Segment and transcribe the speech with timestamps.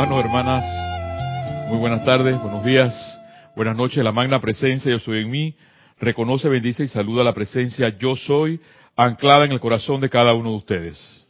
[0.00, 3.20] hermanos, hermanas, muy buenas tardes, buenos días,
[3.56, 4.04] buenas noches.
[4.04, 5.56] La magna presencia, yo soy en mí,
[5.98, 8.60] reconoce, bendice y saluda la presencia, yo soy,
[8.94, 11.26] anclada en el corazón de cada uno de ustedes.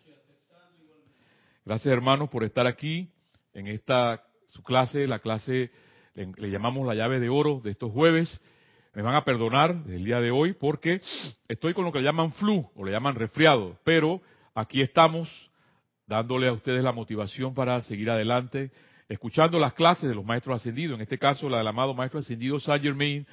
[1.65, 3.09] Gracias, hermanos, por estar aquí
[3.55, 5.71] en esta su clase, la clase
[6.13, 8.39] le, le llamamos la llave de oro de estos jueves.
[8.93, 11.01] Me van a perdonar del día de hoy porque
[11.49, 14.21] estoy con lo que le llaman flu o le llaman resfriado, pero
[14.55, 15.48] aquí estamos
[16.09, 18.73] dándole a ustedes la motivación para seguir adelante,
[19.09, 22.59] escuchando las clases de los maestros ascendidos, en este caso la del amado maestro ascendido
[22.59, 23.27] Saint Germain,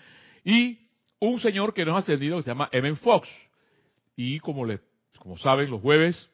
[0.44, 0.78] y
[1.20, 3.28] un señor que nos ha ascendido que se llama Evan Fox.
[4.18, 4.82] Y como, le,
[5.20, 6.30] como saben, los jueves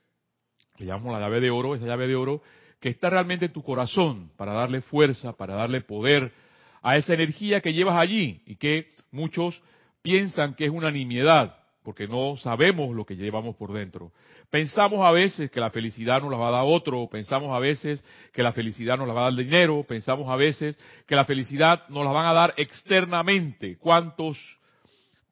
[0.78, 2.42] le llamamos la llave de oro, esa llave de oro
[2.80, 6.34] que está realmente en tu corazón para darle fuerza, para darle poder
[6.82, 9.62] a esa energía que llevas allí y que muchos
[10.02, 14.12] piensan que es una nimiedad, porque no sabemos lo que llevamos por dentro.
[14.50, 18.04] Pensamos a veces que la felicidad nos la va a dar otro, pensamos a veces
[18.32, 21.88] que la felicidad nos la va a dar dinero, pensamos a veces que la felicidad
[21.90, 23.78] nos la van a dar externamente.
[23.78, 24.38] ¿Cuántas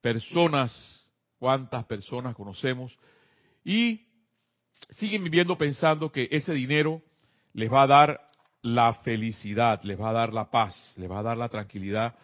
[0.01, 2.97] personas, cuántas personas conocemos
[3.63, 4.07] y
[4.91, 7.01] siguen viviendo pensando que ese dinero
[7.53, 8.21] les va a dar
[8.61, 12.15] la felicidad, les va a dar la paz, les va a dar la tranquilidad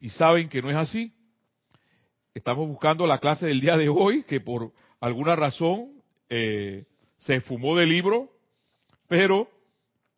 [0.00, 1.12] y saben que no es así?
[2.34, 5.92] Estamos buscando la clase del día de hoy, que por alguna razón
[6.28, 6.84] eh,
[7.16, 8.28] se fumó del libro,
[9.06, 9.48] pero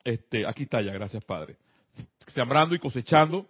[0.03, 1.56] este, aquí está ya, gracias Padre.
[2.27, 3.47] Sembrando y cosechando.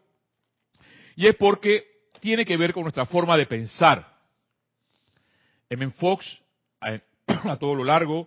[1.15, 1.85] Y es porque
[2.19, 4.05] tiene que ver con nuestra forma de pensar.
[5.71, 5.89] M.
[5.93, 6.27] Fox,
[6.81, 8.27] a, todo lo largo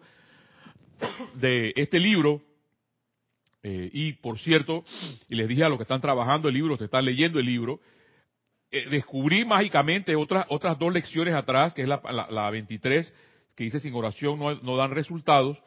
[1.34, 2.42] de este libro,
[3.62, 4.86] eh, y por cierto,
[5.28, 7.82] y les dije a los que están trabajando el libro, que están leyendo el libro,
[8.72, 13.14] eh, descubrí mágicamente otras, otras dos lecciones atrás, que es la, la, la 23,
[13.56, 15.58] que dice sin oración no, no, dan resultados,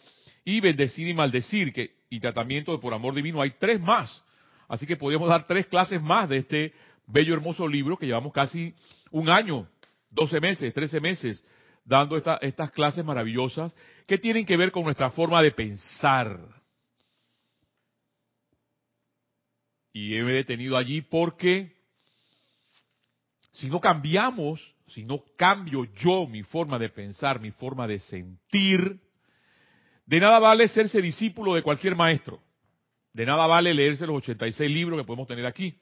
[0.45, 4.23] y bendecir y maldecir, que, y tratamiento por amor divino, hay tres más.
[4.69, 6.73] Así que podríamos dar tres clases más de este
[7.07, 8.73] bello, hermoso libro que llevamos casi
[9.11, 9.69] un año,
[10.11, 11.45] 12 meses, 13 meses,
[11.85, 13.75] dando esta, estas clases maravillosas
[14.07, 16.39] que tienen que ver con nuestra forma de pensar.
[19.93, 21.82] Y he detenido allí porque
[23.53, 29.01] si no cambiamos, si no cambio yo mi forma de pensar, mi forma de sentir,
[30.07, 32.43] de nada vale serse discípulo de cualquier maestro.
[33.13, 35.79] De nada vale leerse los 86 libros que podemos tener aquí.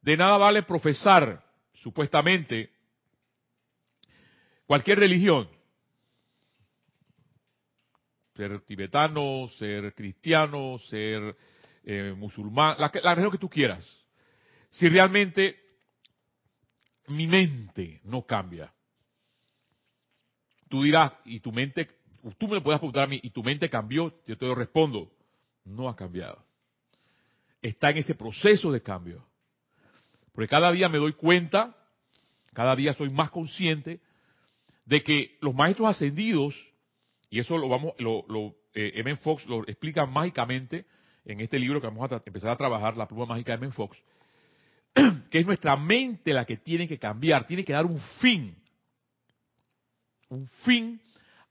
[0.00, 1.44] De nada vale profesar,
[1.74, 2.70] supuestamente,
[4.66, 5.48] cualquier religión.
[8.36, 11.36] Ser tibetano, ser cristiano, ser
[11.82, 13.84] eh, musulmán, la, la religión que tú quieras.
[14.70, 15.63] Si realmente
[17.08, 18.72] mi mente no cambia.
[20.68, 21.88] Tú dirás, y tu mente,
[22.38, 24.12] tú me puedes preguntar a mí, ¿y tu mente cambió?
[24.26, 25.10] Yo te lo respondo,
[25.64, 26.44] no ha cambiado.
[27.62, 29.24] Está en ese proceso de cambio.
[30.32, 31.76] Porque cada día me doy cuenta,
[32.52, 34.00] cada día soy más consciente
[34.84, 36.54] de que los maestros ascendidos,
[37.30, 39.16] y eso lo vamos, lo, lo eh, M.
[39.16, 40.86] Fox lo explica mágicamente
[41.24, 43.72] en este libro que vamos a empezar a trabajar, La pluma mágica de M.
[43.72, 43.96] Fox,
[45.30, 48.54] que es nuestra mente la que tiene que cambiar, tiene que dar un fin,
[50.28, 51.00] un fin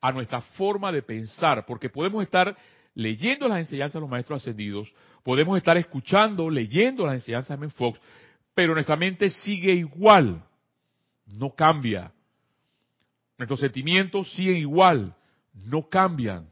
[0.01, 2.55] a nuestra forma de pensar, porque podemos estar
[2.95, 4.93] leyendo las enseñanzas de los maestros ascendidos,
[5.23, 7.73] podemos estar escuchando, leyendo las enseñanzas de M.
[7.73, 7.99] Fox,
[8.53, 10.43] pero nuestra mente sigue igual,
[11.25, 12.11] no cambia.
[13.37, 15.15] Nuestros sentimientos siguen igual,
[15.53, 16.49] no cambian.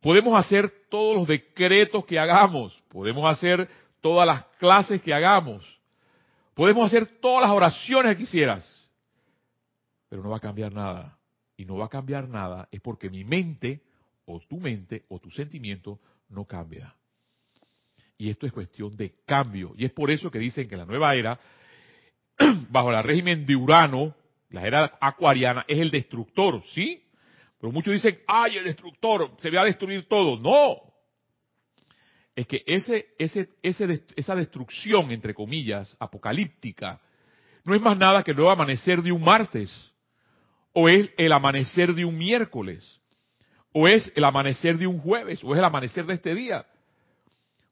[0.00, 3.68] Podemos hacer todos los decretos que hagamos, podemos hacer
[4.00, 5.73] todas las clases que hagamos,
[6.54, 8.90] Podemos hacer todas las oraciones que quisieras,
[10.08, 11.18] pero no va a cambiar nada.
[11.56, 13.82] Y no va a cambiar nada es porque mi mente,
[14.26, 16.94] o tu mente, o tu sentimiento, no cambia.
[18.18, 19.72] Y esto es cuestión de cambio.
[19.76, 21.38] Y es por eso que dicen que la nueva era,
[22.70, 24.14] bajo el régimen de Urano,
[24.50, 27.02] la era acuariana, es el destructor, ¿sí?
[27.60, 30.38] Pero muchos dicen, ay, el destructor, se va a destruir todo.
[30.38, 30.93] No,
[32.36, 37.00] es que esa destrucción, entre comillas, apocalíptica,
[37.64, 39.92] no es más nada que el nuevo amanecer de un martes,
[40.72, 43.00] o es el amanecer de un miércoles,
[43.72, 46.66] o es el amanecer de un jueves, o es el amanecer de este día.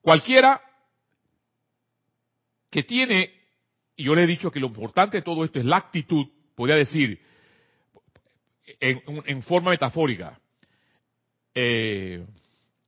[0.01, 0.61] Cualquiera
[2.71, 3.33] que tiene,
[3.97, 6.77] y yo le he dicho que lo importante de todo esto es la actitud, podría
[6.77, 7.21] decir,
[8.81, 10.41] en, en forma metafórica,
[11.55, 12.25] eh,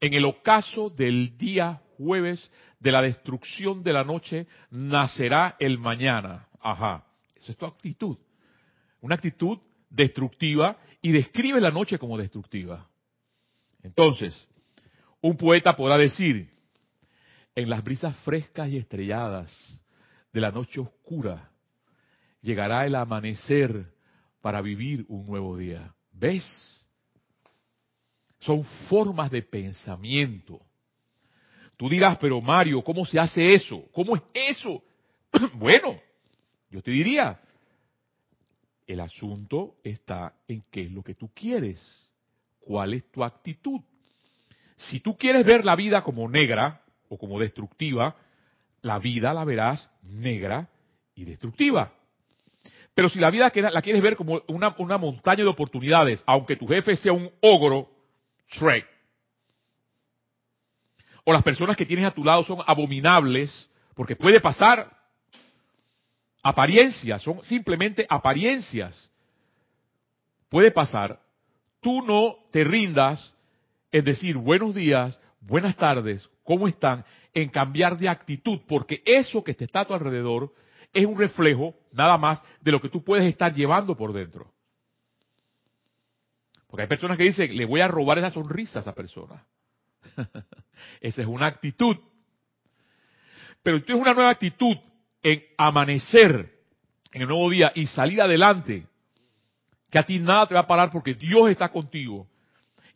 [0.00, 2.50] en el ocaso del día jueves
[2.80, 6.48] de la destrucción de la noche, nacerá el mañana.
[6.60, 7.04] Ajá,
[7.36, 8.18] esa es tu actitud.
[9.00, 9.58] Una actitud
[9.90, 12.88] destructiva y describe la noche como destructiva.
[13.82, 14.48] Entonces,
[15.20, 16.50] un poeta podrá decir,
[17.54, 19.50] en las brisas frescas y estrelladas
[20.32, 21.50] de la noche oscura,
[22.42, 23.92] llegará el amanecer
[24.40, 25.94] para vivir un nuevo día.
[26.12, 26.44] ¿Ves?
[28.44, 30.60] Son formas de pensamiento.
[31.78, 33.84] Tú dirás, pero Mario, ¿cómo se hace eso?
[33.90, 34.82] ¿Cómo es eso?
[35.54, 35.98] bueno,
[36.70, 37.40] yo te diría,
[38.86, 42.10] el asunto está en qué es lo que tú quieres,
[42.60, 43.80] cuál es tu actitud.
[44.76, 48.14] Si tú quieres ver la vida como negra o como destructiva,
[48.82, 50.68] la vida la verás negra
[51.14, 51.94] y destructiva.
[52.94, 56.66] Pero si la vida la quieres ver como una, una montaña de oportunidades, aunque tu
[56.66, 57.93] jefe sea un ogro,
[58.48, 58.86] Shrek,
[61.24, 64.90] o las personas que tienes a tu lado son abominables, porque puede pasar
[66.42, 69.10] apariencias, son simplemente apariencias.
[70.50, 71.18] Puede pasar,
[71.80, 73.34] tú no te rindas
[73.90, 77.04] en decir buenos días, buenas tardes, ¿cómo están?
[77.32, 80.52] En cambiar de actitud, porque eso que te está a tu alrededor
[80.92, 84.52] es un reflejo nada más de lo que tú puedes estar llevando por dentro.
[86.74, 89.46] Porque hay personas que dicen, le voy a robar esa sonrisa a esa persona.
[91.00, 91.96] esa es una actitud.
[93.62, 94.76] Pero tú tienes una nueva actitud
[95.22, 96.52] en amanecer
[97.12, 98.88] en el nuevo día y salir adelante,
[99.88, 102.26] que a ti nada te va a parar porque Dios está contigo.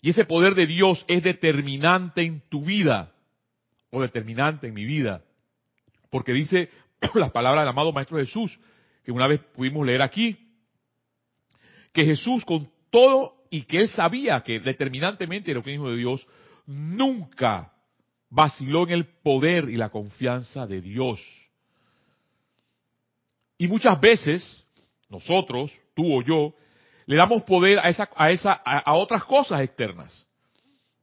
[0.00, 3.12] Y ese poder de Dios es determinante en tu vida,
[3.90, 5.22] o determinante en mi vida.
[6.10, 6.68] Porque dice
[7.14, 8.58] las palabras del amado Maestro Jesús,
[9.04, 10.36] que una vez pudimos leer aquí,
[11.92, 16.26] que Jesús con todo y que él sabía que determinantemente era el hijo de Dios,
[16.66, 17.72] nunca
[18.30, 21.20] vaciló en el poder y la confianza de Dios.
[23.56, 24.64] Y muchas veces,
[25.08, 26.54] nosotros, tú o yo,
[27.06, 30.26] le damos poder a, esa, a, esa, a, otras cosas externas.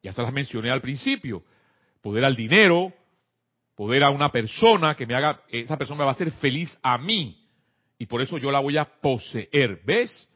[0.01, 1.43] Ya se las mencioné al principio.
[2.01, 2.93] Poder al dinero,
[3.75, 6.97] poder a una persona que me haga, esa persona me va a hacer feliz a
[6.97, 7.43] mí.
[7.97, 9.81] Y por eso yo la voy a poseer.
[9.83, 10.29] ¿Ves?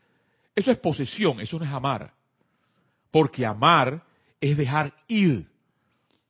[0.60, 2.14] Eso es posesión, eso no es amar.
[3.12, 4.04] Porque amar
[4.42, 5.48] es dejar ir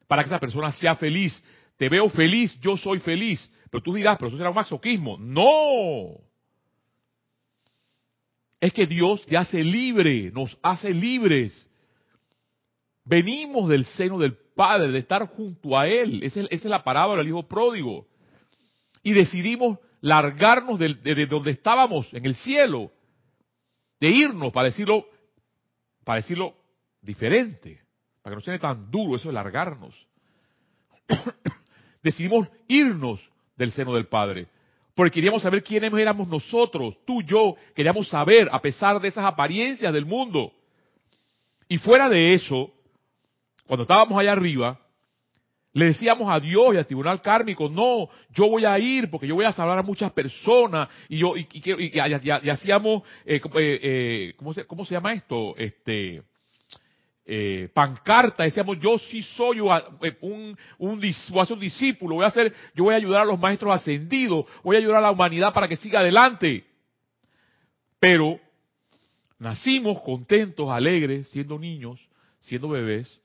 [0.08, 1.44] para que esa persona sea feliz.
[1.78, 3.52] Te veo feliz, yo soy feliz.
[3.72, 5.18] Pero tú dirás, pero eso será un masoquismo.
[5.18, 6.22] No.
[8.60, 11.68] Es que Dios te hace libre, nos hace libres.
[13.04, 16.22] Venimos del seno del Padre, de estar junto a Él.
[16.22, 18.06] Esa es, la parábola del Hijo Pródigo.
[19.02, 22.92] Y decidimos largarnos de, de, donde estábamos, en el cielo.
[24.00, 25.06] De irnos, para decirlo,
[26.04, 26.56] para decirlo
[27.02, 27.82] diferente.
[28.22, 29.96] Para que no sea tan duro eso de largarnos.
[32.04, 33.20] Decidimos irnos
[33.56, 34.48] del seno del Padre.
[34.96, 39.94] Porque queríamos saber quiénes éramos nosotros, tú, yo, queríamos saber a pesar de esas apariencias
[39.94, 40.52] del mundo.
[41.70, 42.72] Y fuera de eso,
[43.66, 44.80] cuando estábamos allá arriba,
[45.74, 49.36] le decíamos a Dios y al tribunal kármico, no, yo voy a ir porque yo
[49.36, 54.54] voy a salvar a muchas personas y yo y, y, hacíamos, eh, eh, eh, ¿cómo,
[54.54, 55.56] se, ¿cómo se llama esto?
[55.58, 56.24] Este,
[57.72, 59.70] pancarta, decíamos, yo sí soy un,
[60.22, 61.00] un, un
[61.60, 64.98] discípulo, voy a hacer, yo voy a ayudar a los maestros ascendidos, voy a ayudar
[64.98, 66.66] a la humanidad para que siga adelante.
[68.00, 68.40] Pero
[69.38, 72.00] nacimos contentos, alegres, siendo niños,
[72.40, 73.22] siendo bebés,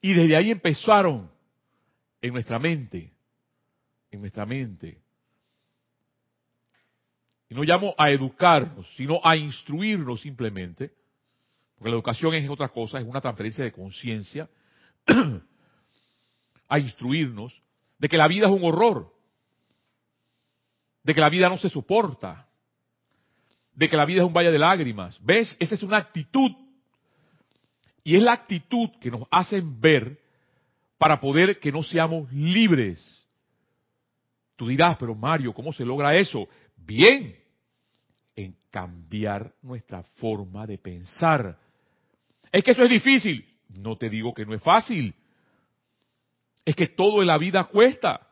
[0.00, 1.33] y desde ahí empezaron
[2.26, 3.12] en nuestra mente,
[4.10, 5.02] en nuestra mente.
[7.50, 10.92] Y no llamo a educarnos, sino a instruirnos simplemente
[11.76, 14.48] porque la educación es otra cosa, es una transferencia de conciencia,
[16.68, 17.54] a instruirnos
[17.98, 19.12] de que la vida es un horror,
[21.02, 22.48] de que la vida no se soporta,
[23.74, 25.18] de que la vida es un valle de lágrimas.
[25.22, 25.56] ¿Ves?
[25.60, 26.52] Esa es una actitud.
[28.02, 30.23] Y es la actitud que nos hacen ver
[31.04, 33.28] para poder que no seamos libres.
[34.56, 36.48] Tú dirás, pero Mario, ¿cómo se logra eso?
[36.78, 37.36] Bien,
[38.34, 41.58] en cambiar nuestra forma de pensar.
[42.50, 43.46] Es que eso es difícil.
[43.68, 45.14] No te digo que no es fácil.
[46.64, 48.26] Es que todo en la vida cuesta.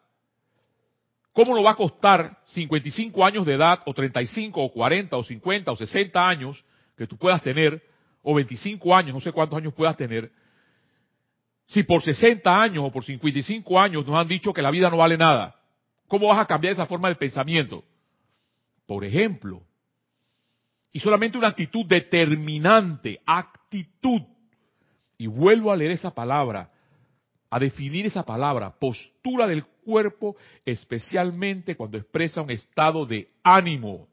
[1.34, 5.72] ¿Cómo no va a costar 55 años de edad, o 35, o 40, o 50,
[5.72, 6.64] o 60 años
[6.96, 7.86] que tú puedas tener,
[8.22, 10.32] o 25 años, no sé cuántos años puedas tener,
[11.72, 14.98] si por 60 años o por 55 años nos han dicho que la vida no
[14.98, 15.56] vale nada?
[16.06, 17.82] ¿Cómo vas a cambiar esa forma de pensamiento?
[18.86, 19.62] Por ejemplo,
[20.92, 24.20] y solamente una actitud determinante, actitud.
[25.16, 26.70] Y vuelvo a leer esa palabra,
[27.48, 30.36] a definir esa palabra, postura del cuerpo,
[30.66, 34.08] especialmente cuando expresa un estado de ánimo.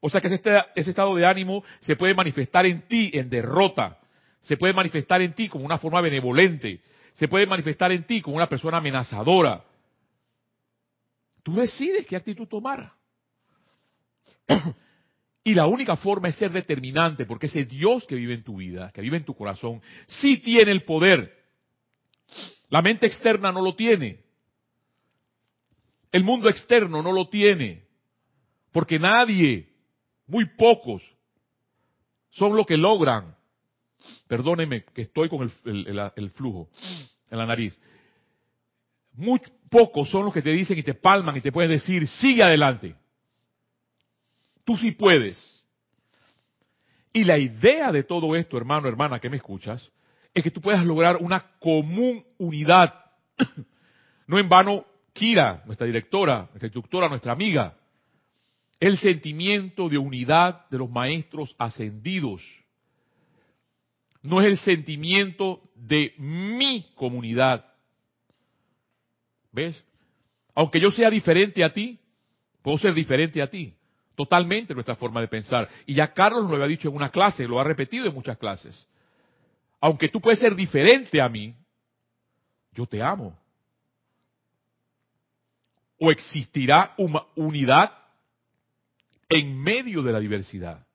[0.00, 0.42] O sea que ese,
[0.74, 3.99] ese estado de ánimo se puede manifestar en ti en derrota,
[4.40, 6.80] se puede manifestar en ti como una forma benevolente,
[7.12, 9.64] se puede manifestar en ti como una persona amenazadora.
[11.42, 12.92] Tú decides qué actitud tomar.
[15.42, 18.92] Y la única forma es ser determinante, porque ese Dios que vive en tu vida,
[18.92, 21.34] que vive en tu corazón, sí tiene el poder.
[22.68, 24.20] La mente externa no lo tiene.
[26.12, 27.84] El mundo externo no lo tiene.
[28.70, 29.66] Porque nadie,
[30.26, 31.02] muy pocos,
[32.28, 33.34] son los que logran.
[34.30, 36.70] Perdónenme que estoy con el, flujo
[37.32, 37.76] en la nariz.
[39.14, 42.44] Muy pocos son los que te dicen y te palman y te pueden decir, sigue
[42.44, 42.94] adelante.
[44.64, 45.66] Tú sí puedes.
[47.12, 49.90] Y la idea de todo esto, hermano, hermana, que me escuchas,
[50.32, 52.94] es que tú puedas lograr una común unidad.
[54.28, 57.76] No en vano, Kira, nuestra directora, nuestra instructora, nuestra amiga,
[58.78, 62.40] el sentimiento de unidad de los maestros ascendidos.
[64.22, 67.64] No es el sentimiento de mi comunidad.
[69.52, 69.82] ¿Ves?
[70.54, 71.98] Aunque yo sea diferente a ti,
[72.62, 73.74] puedo ser diferente a ti
[74.20, 75.66] totalmente nuestra forma de pensar.
[75.86, 78.86] Y ya Carlos lo había dicho en una clase, lo ha repetido en muchas clases.
[79.80, 81.54] Aunque tú puedes ser diferente a mí,
[82.72, 83.34] yo te amo.
[85.98, 87.92] O existirá una unidad
[89.26, 90.86] en medio de la diversidad.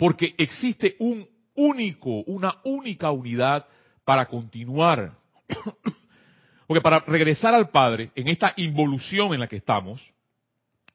[0.00, 3.66] Porque existe un único, una única unidad
[4.02, 5.12] para continuar.
[6.66, 10.00] Porque para regresar al Padre, en esta involución en la que estamos,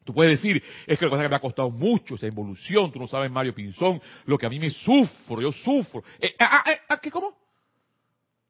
[0.03, 3.07] Tú puedes decir, es que lo que me ha costado mucho esa evolución, tú no
[3.07, 6.03] sabes, Mario Pinzón, lo que a mí me sufro, yo sufro.
[6.19, 7.35] Eh, ah, ah, eh, ah, ¿Qué cómo?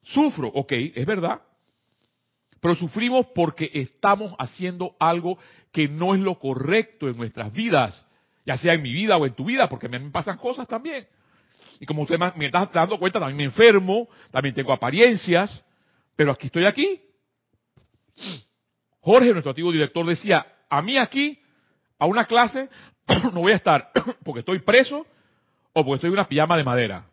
[0.04, 1.42] Sufro, ok, es verdad.
[2.60, 5.38] Pero sufrimos porque estamos haciendo algo
[5.72, 8.06] que no es lo correcto en nuestras vidas,
[8.46, 11.08] ya sea en mi vida o en tu vida, porque me pasan cosas también.
[11.80, 15.64] Y como usted me está dando cuenta, también me enfermo, también tengo apariencias,
[16.16, 17.02] pero aquí estoy aquí.
[19.02, 21.40] Jorge, nuestro antiguo director, decía, a mí aquí
[22.00, 22.70] a una clase
[23.34, 23.92] no voy a estar
[24.24, 25.06] porque estoy preso
[25.74, 27.06] o porque estoy en una pijama de madera.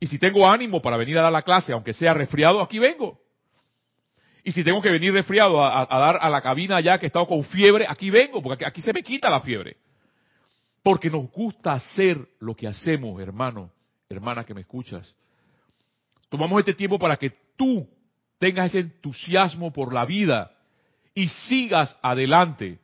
[0.00, 3.20] Y si tengo ánimo para venir a dar la clase, aunque sea resfriado, aquí vengo.
[4.42, 7.26] Y si tengo que venir resfriado a, dar a la cabina ya que he estado
[7.26, 9.78] con fiebre, aquí vengo, porque aquí, se me quita la fiebre.
[10.84, 13.72] Porque nos gusta hacer lo que hacemos, hermano,
[14.06, 15.16] hermana que me escuchas.
[16.28, 17.88] Tomamos este tiempo para que tú
[18.38, 20.54] tengas ese entusiasmo por la vida
[21.14, 22.80] y sigas adelante.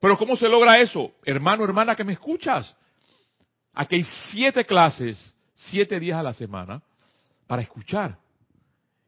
[0.00, 1.12] Pero ¿cómo se logra eso?
[1.26, 2.74] Hermano, hermana, que me escuchas.
[3.74, 6.82] Aquí hay siete clases, siete días a la semana,
[7.46, 8.16] para escuchar.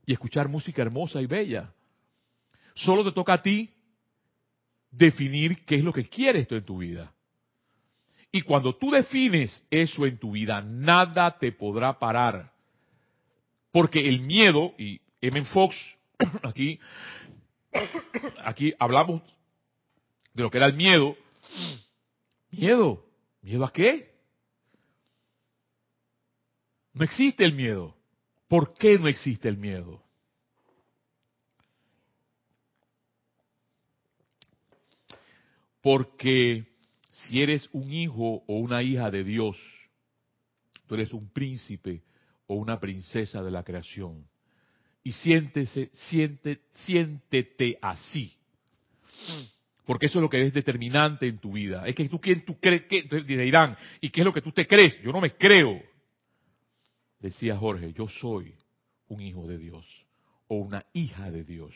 [0.05, 1.73] Y escuchar música hermosa y bella.
[2.75, 3.73] Solo te toca a ti
[4.91, 7.11] definir qué es lo que quieres tú en tu vida.
[8.33, 12.53] Y cuando tú defines eso en tu vida, nada te podrá parar.
[13.73, 15.45] Porque el miedo, y M.
[15.47, 15.77] Fox
[16.43, 16.79] aquí,
[18.45, 19.23] aquí hablamos
[20.35, 21.17] de lo que era el miedo.
[22.51, 23.05] Miedo.
[23.43, 24.15] ¿Miedo a qué?
[26.93, 27.95] No existe el miedo.
[28.49, 30.03] ¿Por qué no existe el miedo?
[35.83, 36.67] Porque
[37.17, 39.57] si eres un hijo o una hija de Dios,
[40.87, 42.03] tú eres un príncipe
[42.47, 44.27] o una princesa de la creación.
[45.03, 48.37] Y siéntese, siente, siéntete así.
[49.87, 51.87] Porque eso es lo que es determinante en tu vida.
[51.87, 52.83] Es que tú, ¿quién tú crees?
[52.83, 52.99] Que,
[54.01, 55.01] ¿y qué es lo que tú te crees?
[55.03, 55.81] Yo no me creo.
[57.21, 58.55] Decía Jorge, yo soy
[59.09, 59.87] un hijo de Dios
[60.49, 61.73] o una hija de Dios.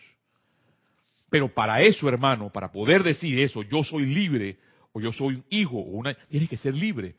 [1.30, 4.58] Pero para eso, hermano, para poder decir eso, yo soy libre
[4.92, 7.14] o yo soy un hijo o una, tienes que ser libre.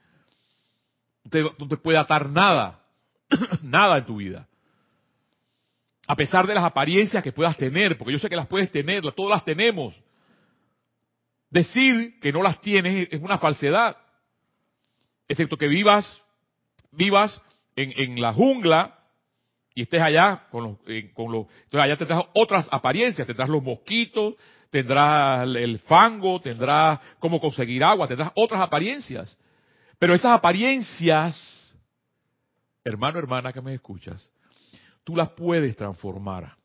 [1.32, 2.84] no te puede atar nada,
[3.62, 4.48] nada en tu vida.
[6.08, 9.02] A pesar de las apariencias que puedas tener, porque yo sé que las puedes tener,
[9.14, 9.98] todas las tenemos.
[11.50, 13.98] Decir que no las tienes es una falsedad.
[15.28, 16.22] Excepto que vivas,
[16.92, 17.42] vivas
[17.76, 19.00] en, la jungla
[19.74, 20.78] y estés allá con los,
[21.14, 24.36] con los, entonces allá tendrás otras apariencias, tendrás los mosquitos,
[24.72, 29.38] tendrás el fango, tendrás cómo conseguir agua, tendrás otras apariencias.
[30.00, 31.76] Pero esas apariencias,
[32.84, 34.32] hermano, hermana que me escuchas,
[35.04, 36.56] tú las puedes transformar.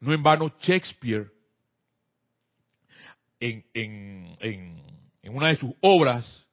[0.00, 1.30] No en vano Shakespeare
[3.38, 4.36] en,
[5.30, 6.46] una de sus obras,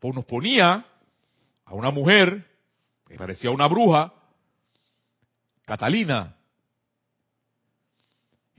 [0.00, 0.84] nos ponía
[1.64, 2.46] a una mujer
[3.06, 4.12] que parecía una bruja,
[5.64, 6.37] Catalina,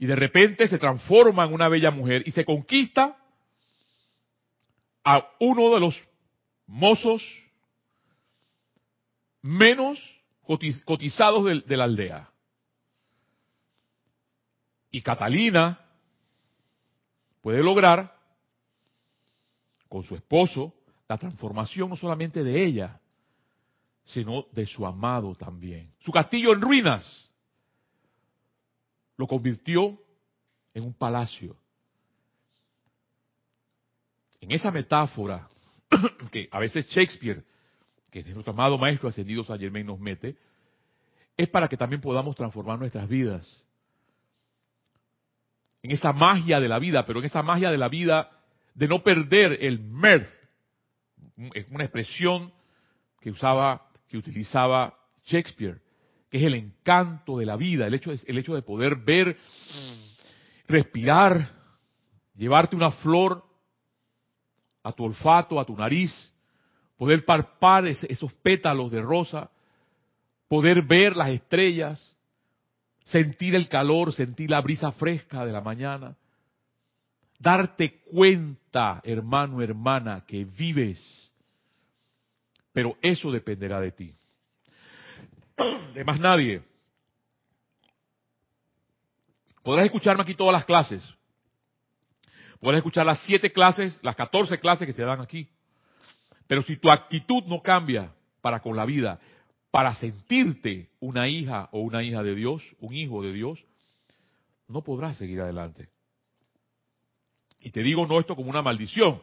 [0.00, 3.18] y de repente se transforma en una bella mujer y se conquista
[5.04, 6.02] a uno de los
[6.66, 7.22] mozos
[9.42, 9.98] menos
[10.86, 12.30] cotizados de, de la aldea.
[14.90, 15.78] Y Catalina
[17.42, 18.16] puede lograr
[19.86, 20.72] con su esposo
[21.08, 22.98] la transformación no solamente de ella,
[24.02, 25.92] sino de su amado también.
[26.00, 27.29] Su castillo en ruinas
[29.20, 29.98] lo convirtió
[30.72, 31.54] en un palacio.
[34.40, 35.46] En esa metáfora
[36.32, 37.44] que a veces Shakespeare,
[38.10, 40.36] que es nuestro amado maestro ascendido San Germain nos mete,
[41.36, 43.62] es para que también podamos transformar nuestras vidas.
[45.82, 48.30] En esa magia de la vida, pero en esa magia de la vida
[48.74, 49.80] de no perder el
[51.52, 52.52] es una expresión
[53.20, 55.82] que usaba, que utilizaba Shakespeare,
[56.30, 59.36] que es el encanto de la vida, el hecho, el hecho de poder ver,
[60.68, 61.50] respirar,
[62.36, 63.44] llevarte una flor
[64.84, 66.32] a tu olfato, a tu nariz,
[66.96, 69.50] poder parpar esos pétalos de rosa,
[70.46, 72.16] poder ver las estrellas,
[73.04, 76.16] sentir el calor, sentir la brisa fresca de la mañana,
[77.40, 81.32] darte cuenta, hermano, hermana, que vives,
[82.72, 84.14] pero eso dependerá de ti.
[85.94, 86.62] De más nadie.
[89.62, 91.02] Podrás escucharme aquí todas las clases.
[92.60, 95.48] Podrás escuchar las siete clases, las catorce clases que se dan aquí.
[96.46, 99.20] Pero si tu actitud no cambia para con la vida,
[99.70, 103.64] para sentirte una hija o una hija de Dios, un hijo de Dios,
[104.68, 105.88] no podrás seguir adelante.
[107.60, 109.22] Y te digo no esto como una maldición,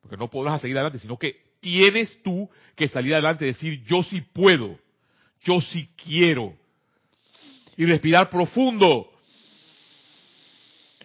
[0.00, 4.02] porque no podrás seguir adelante, sino que tienes tú que salir adelante y decir, yo
[4.02, 4.78] sí puedo,
[5.42, 6.54] yo sí quiero.
[7.76, 9.10] Y respirar profundo,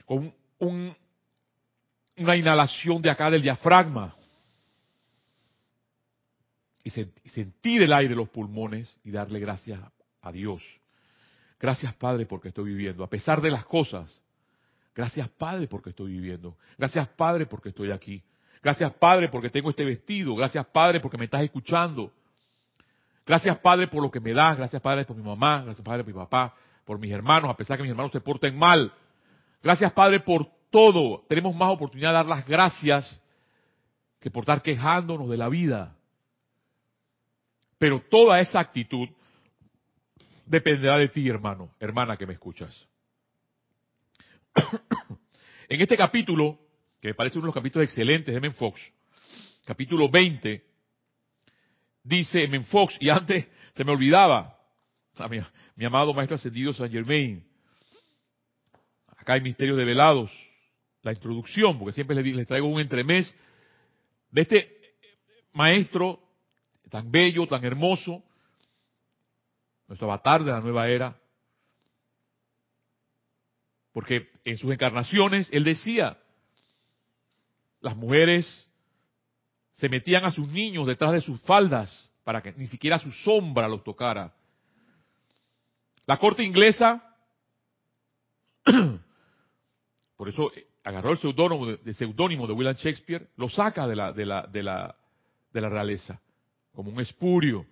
[0.05, 0.95] con un,
[2.17, 4.13] una inhalación de acá del diafragma.
[6.83, 9.79] Y, sentir el aire en los pulmones y darle gracias
[10.21, 10.61] a Dios.
[11.59, 13.03] Gracias Padre porque estoy viviendo.
[13.05, 14.21] A pesar de las cosas,
[14.93, 16.57] gracias Padre porque estoy viviendo.
[16.77, 18.21] Gracias Padre porque estoy aquí.
[18.61, 20.35] Gracias Padre porque tengo este vestido.
[20.35, 22.11] Gracias Padre porque me estás escuchando.
[23.25, 24.57] Gracias Padre por lo que me das.
[24.57, 25.63] Gracias Padre por mi mamá.
[25.63, 26.53] Gracias Padre por mi papá.
[26.85, 28.93] Por mis hermanos, a pesar que mis hermanos se porten mal.
[29.61, 31.23] Gracias Padre por todo.
[31.29, 33.21] Tenemos más oportunidad de dar las gracias
[34.19, 35.95] que por estar quejándonos de la vida.
[37.77, 39.09] Pero toda esa actitud
[40.45, 42.87] dependerá de ti, hermano, hermana que me escuchas.
[45.69, 46.59] en este capítulo,
[47.01, 48.79] que me parece uno de los capítulos excelentes de Men Fox,
[49.65, 50.63] capítulo 20,
[52.03, 54.57] dice Men Fox, y antes se me olvidaba,
[55.29, 55.39] mi,
[55.75, 57.45] mi amado maestro ascendido San Germain,
[59.17, 60.31] acá hay misterios develados,
[61.01, 63.33] la introducción, porque siempre les, traigo un entremés
[64.31, 64.95] de este
[65.51, 66.19] maestro
[66.89, 68.23] tan bello, tan hermoso,
[69.87, 71.17] nuestro avatar de la nueva era,
[73.91, 76.17] porque en sus encarnaciones él decía,
[77.81, 78.69] las mujeres
[79.73, 83.67] se metían a sus niños detrás de sus faldas para que ni siquiera su sombra
[83.67, 84.33] los tocara.
[86.05, 87.01] La corte inglesa,
[90.15, 90.51] por eso
[90.83, 94.63] agarró el seudónimo de, seudónimo de William Shakespeare, lo saca de la, de la, de
[94.63, 94.95] la,
[95.51, 96.21] de la realeza,
[96.73, 97.65] como un espurio.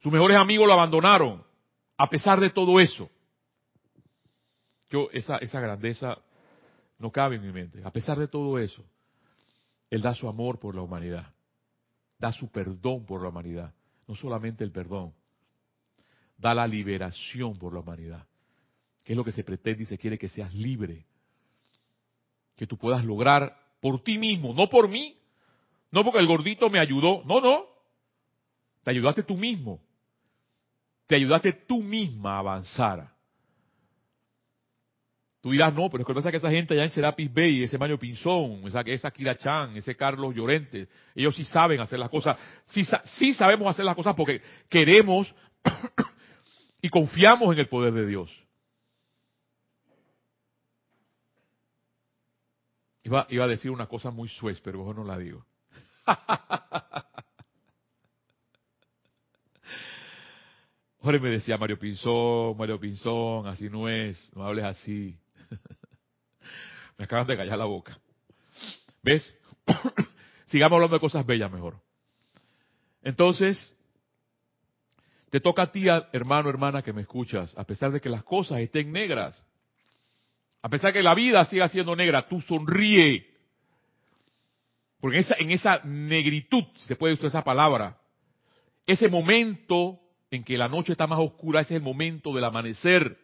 [0.00, 1.44] Sus mejores amigos lo abandonaron,
[1.98, 3.10] a pesar de todo eso.
[4.88, 6.18] Yo, esa, esa grandeza
[6.98, 7.82] no cabe en mi mente.
[7.84, 8.84] A pesar de todo eso,
[9.90, 11.34] Él da su amor por la humanidad.
[12.18, 13.74] Da su perdón por la humanidad.
[14.06, 15.12] No solamente el perdón,
[16.38, 18.26] da la liberación por la humanidad.
[19.04, 21.06] Que es lo que se pretende y se quiere que seas libre
[22.60, 25.16] que tú puedas lograr por ti mismo, no por mí,
[25.90, 27.64] no porque el gordito me ayudó, no, no,
[28.82, 29.80] te ayudaste tú mismo,
[31.06, 33.14] te ayudaste tú misma a avanzar.
[35.40, 37.78] Tú dirás, no, pero es que pasa que esa gente allá en Serapis Bay, ese
[37.78, 42.36] Mario Pinzón, esa, esa Kira Chan, ese Carlos Llorente, ellos sí saben hacer las cosas,
[42.66, 45.34] sí, sí sabemos hacer las cosas porque queremos
[46.82, 48.30] y confiamos en el poder de Dios.
[53.02, 55.46] Iba, iba a decir una cosa muy suez, pero mejor no la digo.
[61.00, 65.18] Jorge me decía, Mario Pinzón, Mario Pinzón, así no es, no hables así.
[66.98, 67.98] me acaban de callar la boca.
[69.02, 69.34] ¿Ves?
[70.46, 71.80] Sigamos hablando de cosas bellas mejor.
[73.02, 73.74] Entonces,
[75.30, 78.58] te toca a ti, hermano, hermana, que me escuchas, a pesar de que las cosas
[78.60, 79.44] estén negras,
[80.62, 83.26] a pesar que la vida siga siendo negra, tú sonríe.
[85.00, 87.98] Porque en esa, en esa negritud, si se puede usar esa palabra,
[88.86, 93.16] ese momento en que la noche está más oscura, ese es el momento del amanecer.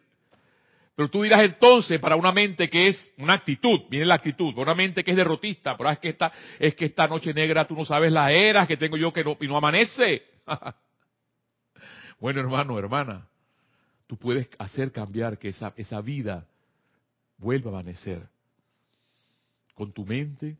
[0.97, 4.63] Pero tú dirás entonces, para una mente que es una actitud, viene la actitud, para
[4.63, 7.75] una mente que es derrotista, pero es que esta, es que esta noche negra tú
[7.75, 10.23] no sabes las eras que tengo yo que no, y no amanece.
[12.19, 13.27] bueno, hermano, hermana,
[14.07, 16.47] tú puedes hacer cambiar que esa, esa vida
[17.37, 18.27] vuelva a amanecer
[19.75, 20.57] con tu mente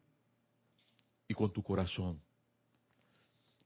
[1.28, 2.22] y con tu corazón.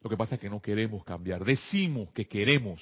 [0.01, 1.43] Lo que pasa es que no queremos cambiar.
[1.43, 2.81] Decimos que queremos.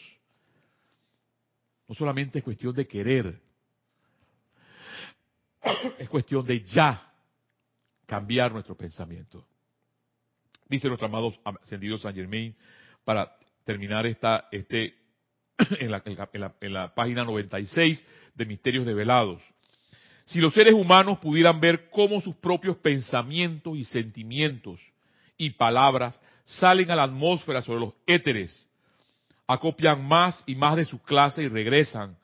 [1.87, 3.48] No solamente es cuestión de querer,
[5.97, 7.11] es cuestión de ya
[8.05, 9.45] cambiar nuestro pensamiento.
[10.67, 12.55] Dice nuestro amado ascendido San Germain,
[13.03, 14.95] para terminar esta, este,
[15.79, 19.41] en la, en la, en la página 96 de Misterios Develados.
[20.25, 24.79] Si los seres humanos pudieran ver cómo sus propios pensamientos y sentimientos
[25.37, 28.67] y palabras salen a la atmósfera sobre los éteres,
[29.47, 32.15] acopian más y más de su clase y regresan.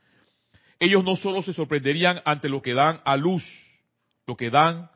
[0.80, 3.44] Ellos no solo se sorprenderían ante lo que dan a luz,
[4.28, 4.90] lo que dan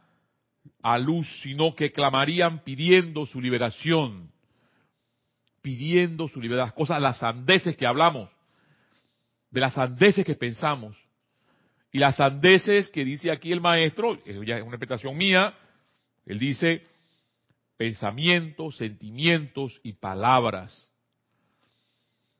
[0.81, 4.31] a luz, sino que clamarían pidiendo su liberación,
[5.61, 8.29] pidiendo su liberación, cosas, las sandeces que hablamos,
[9.51, 10.95] de las sandeces que pensamos,
[11.91, 15.57] y las sandeces que dice aquí el maestro, es una interpretación mía,
[16.25, 16.85] él dice
[17.77, 20.91] pensamientos, sentimientos y palabras.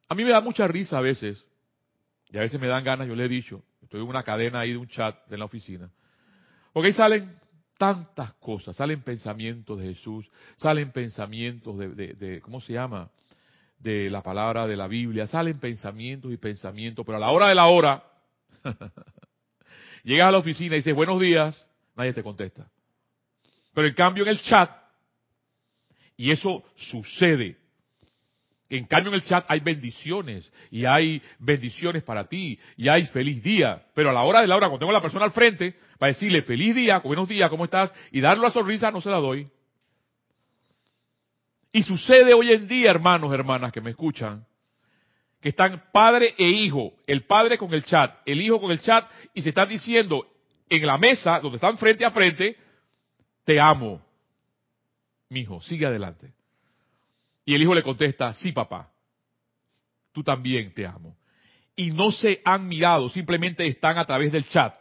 [0.08, 1.46] A mí me da mucha risa a veces,
[2.32, 4.72] y a veces me dan ganas, yo le he dicho, estoy en una cadena ahí
[4.72, 5.90] de un chat de la oficina,
[6.74, 7.36] porque ahí salen
[7.78, 13.10] tantas cosas, salen pensamientos de Jesús, salen pensamientos de, de, de ¿cómo se llama?
[13.80, 17.56] De la palabra de la Biblia, salen pensamientos y pensamientos, pero a la hora de
[17.56, 18.04] la hora,
[20.04, 22.70] Llegas a la oficina y dices buenos días, nadie te contesta.
[23.74, 24.72] Pero en cambio en el chat,
[26.18, 27.58] y eso sucede,
[28.78, 33.42] en cambio en el chat hay bendiciones, y hay bendiciones para ti, y hay feliz
[33.42, 33.84] día.
[33.96, 36.14] Pero a la hora de la hora, cuando tengo a la persona al frente, para
[36.14, 37.94] decirle feliz día, buenos días, ¿cómo estás?
[38.12, 39.48] Y darle la sonrisa, no se la doy.
[41.72, 44.46] Y sucede hoy en día, hermanos, hermanas que me escuchan,
[45.42, 49.10] que están padre e hijo, el padre con el chat, el hijo con el chat,
[49.34, 50.28] y se están diciendo
[50.70, 52.56] en la mesa, donde están frente a frente,
[53.44, 54.02] te amo,
[55.30, 56.34] mi hijo, sigue adelante.
[57.50, 58.92] Y el hijo le contesta, sí papá,
[60.12, 61.18] tú también te amo.
[61.76, 64.76] Y no se han mirado, simplemente están a través del chat,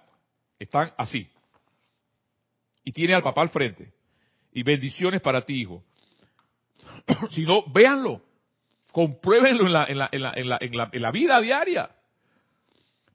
[0.59, 1.31] están así.
[2.85, 3.91] Y tiene al papá al frente.
[4.53, 5.83] Y bendiciones para ti, hijo.
[7.31, 8.21] si no, véanlo
[8.93, 11.91] Compruébenlo en la, en la, en la, en la, en la, vida diaria.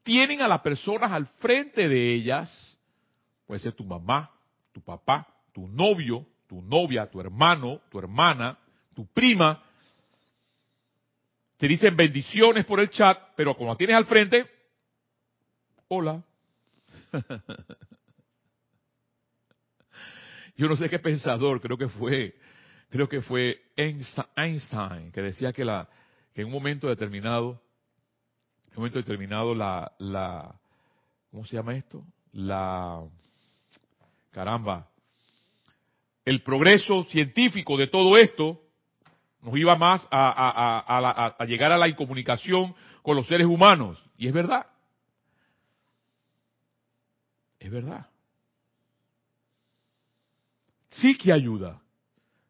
[0.01, 2.79] Tienen a las personas al frente de ellas,
[3.45, 4.31] puede ser tu mamá,
[4.71, 8.57] tu papá, tu novio, tu novia, tu hermano, tu hermana,
[8.93, 9.63] tu prima.
[11.57, 14.45] Te dicen bendiciones por el chat, pero cuando tienes al frente,
[15.87, 16.23] hola.
[20.55, 22.35] Yo no sé qué pensador, creo que fue
[22.93, 25.89] creo que fue Einstein, que decía que, la,
[26.31, 27.59] que en un momento determinado,
[28.67, 30.53] en un momento determinado la, la,
[31.31, 32.05] ¿cómo se llama esto?
[32.33, 33.03] La,
[34.29, 34.91] caramba,
[36.23, 38.62] el progreso científico de todo esto
[39.43, 44.03] nos iba más a, a, llegar a la incomunicación con los seres humanos.
[44.17, 44.65] Y es verdad.
[47.59, 48.07] Es verdad.
[50.89, 51.83] Sí que ayuda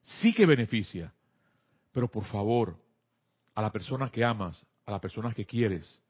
[0.03, 1.13] sí que beneficia.
[1.91, 2.77] Pero por favor,
[3.55, 6.01] a la persona que amas, a la persona que quieres,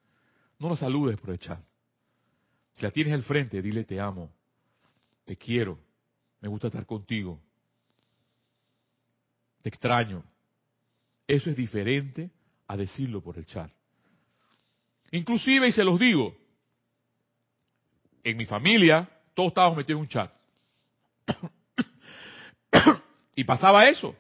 [0.60, 1.39] no la saludes por el.
[1.39, 4.32] Si la tienes al frente, dile te amo,
[5.26, 5.80] te quiero,
[6.39, 7.39] me gusta estar contigo,
[9.62, 10.24] te extraño.
[11.27, 12.31] Eso es diferente
[12.67, 13.71] a decirlo por el chat.
[15.12, 16.36] Inclusive, y se los digo,
[18.23, 20.31] en mi familia todos estábamos metidos en un chat.
[23.36, 24.15] Y pasaba eso.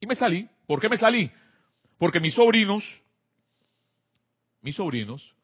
[0.00, 0.48] Y me salí.
[0.66, 1.30] ¿Por qué me salí?
[1.98, 2.82] Porque mis sobrinos,
[4.62, 5.34] mis sobrinos,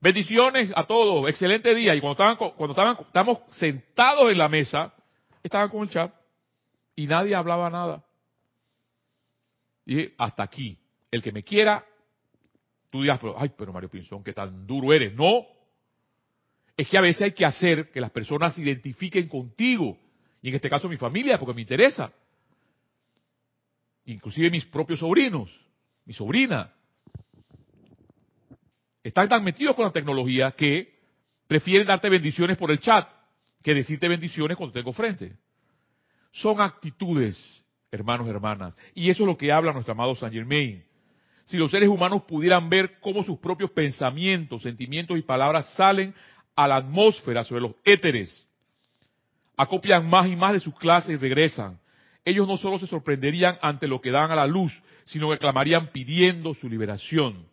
[0.00, 1.94] bendiciones a todos, excelente día.
[1.94, 4.92] Y cuando estaban, cuando estaban, estamos sentados en la mesa,
[5.42, 6.12] estaban con el chat
[6.94, 8.04] y nadie hablaba nada.
[9.88, 10.78] Y hasta aquí.
[11.10, 11.82] El que me quiera,
[12.90, 15.14] tú dirás, pero, ay, pero Mario Pinzón, qué tan duro eres.
[15.14, 15.46] No.
[16.76, 19.98] Es que a veces hay que hacer que las personas se identifiquen contigo.
[20.42, 22.12] Y en este caso mi familia, porque me interesa
[24.04, 25.50] inclusive mis propios sobrinos,
[26.06, 26.72] mi sobrina,
[29.02, 30.98] están tan metidos con la tecnología que
[31.46, 33.08] prefieren darte bendiciones por el chat
[33.62, 35.36] que decirte bendiciones cuando tengo frente.
[36.32, 38.76] Son actitudes hermanos, hermanas.
[38.94, 40.84] Y eso es lo que habla nuestro amado Saint Germain.
[41.46, 46.14] Si los seres humanos pudieran ver cómo sus propios pensamientos, sentimientos y palabras salen
[46.54, 48.46] a la atmósfera sobre los éteres,
[49.56, 51.78] acopian más y más de sus clases y regresan.
[52.24, 55.88] Ellos no solo se sorprenderían ante lo que dan a la luz, sino que clamarían
[55.88, 57.46] pidiendo su liberación.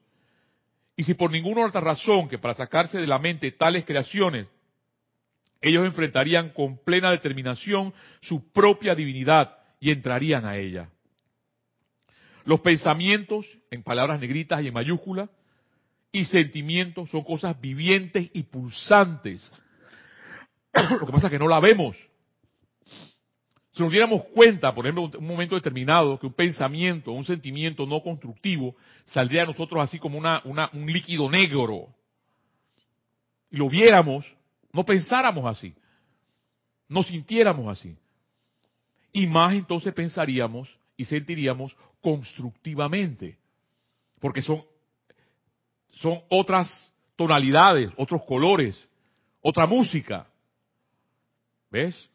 [0.97, 4.47] Y si por ninguna otra razón que para sacarse de la mente tales creaciones,
[5.61, 10.89] ellos enfrentarían con plena determinación su propia divinidad y entrarían a ella.
[12.43, 15.29] Los pensamientos, en palabras negritas y en mayúsculas,
[16.11, 19.47] y sentimientos son cosas vivientes y pulsantes.
[20.73, 21.95] Lo que pasa es que no la vemos.
[23.73, 27.85] Si nos diéramos cuenta, por ejemplo, en un momento determinado, que un pensamiento, un sentimiento
[27.85, 31.89] no constructivo saldría a nosotros así como una, un líquido negro,
[33.51, 34.25] y lo viéramos,
[34.73, 35.75] no pensáramos así,
[36.87, 37.95] no sintiéramos así.
[39.15, 43.37] Y más entonces pensaríamos y sentiríamos constructivamente,
[44.19, 44.61] porque son,
[45.87, 48.89] son otras tonalidades, otros colores,
[49.39, 50.27] otra música.
[51.71, 52.09] ¿Ves?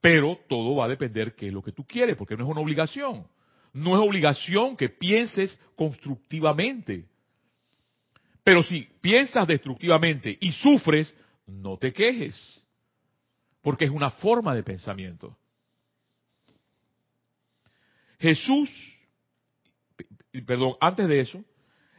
[0.00, 2.62] Pero todo va a depender qué es lo que tú quieres, porque no es una
[2.62, 3.26] obligación.
[3.74, 7.04] No es obligación que pienses constructivamente.
[8.42, 11.14] Pero si piensas destructivamente y sufres,
[11.46, 12.64] no te quejes,
[13.60, 15.36] porque es una forma de pensamiento.
[18.24, 18.70] Jesús,
[20.46, 21.44] perdón, antes de eso,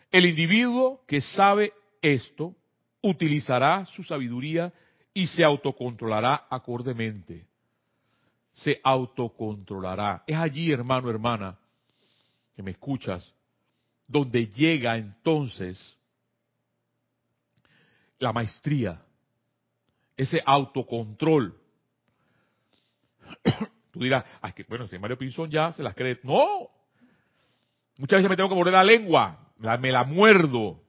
[0.09, 2.55] el individuo que sabe esto
[3.03, 4.73] utilizará su sabiduría
[5.13, 7.45] y se autocontrolará acordemente.
[8.53, 10.23] Se autocontrolará.
[10.25, 11.59] Es allí, hermano, hermana,
[12.55, 13.31] que me escuchas,
[14.07, 15.95] donde llega entonces
[18.17, 18.99] la maestría,
[20.17, 21.55] ese autocontrol.
[23.95, 26.19] Tú dirás, ay, que, bueno, si Mario Pinzón ya se las cree.
[26.23, 26.69] No.
[27.97, 30.81] Muchas veces me tengo que morder la lengua, me la muerdo.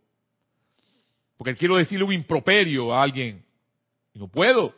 [1.36, 3.44] Porque quiero decirle un improperio a alguien.
[4.12, 4.74] Y no puedo.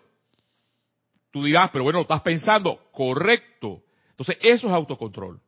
[1.30, 2.90] Tú dirás, pero bueno, estás pensando.
[2.92, 3.82] Correcto.
[4.10, 5.40] Entonces, eso es autocontrol.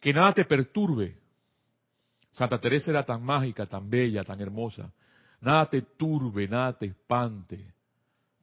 [0.00, 1.16] Que nada te perturbe.
[2.32, 4.92] Santa Teresa era tan mágica, tan bella, tan hermosa.
[5.40, 7.72] Nada te turbe, nada te espante.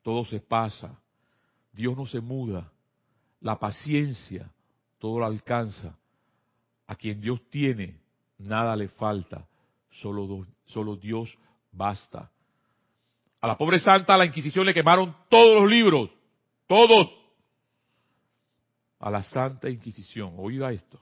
[0.04, 0.98] Todo se pasa.
[1.74, 2.72] Dios no se muda.
[3.42, 4.52] La paciencia
[5.06, 5.96] todo lo alcanza.
[6.88, 8.00] A quien Dios tiene,
[8.40, 9.48] nada le falta.
[9.92, 11.38] Solo, Dios
[11.72, 12.32] basta.
[13.40, 16.10] A la pobre santa, la Inquisición le quemaron todos los libros.
[16.68, 17.08] Todos.
[19.00, 20.34] A la Santa Inquisición.
[20.38, 21.00] Oiga esto.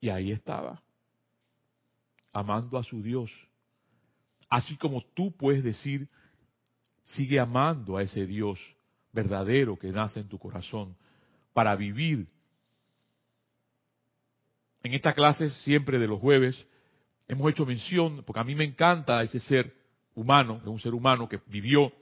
[0.00, 0.82] Y ahí estaba.
[2.32, 3.30] Amando a su Dios.
[4.48, 6.08] Así como tú puedes decir,
[7.04, 8.58] sigue amando a ese Dios
[9.16, 10.94] verdadero que nace en tu corazón
[11.52, 12.28] para vivir.
[14.82, 16.66] En esta clase, siempre de los jueves,
[17.26, 19.74] hemos hecho mención, porque a mí me encanta ese ser
[20.14, 21.92] humano, es un ser humano que vivió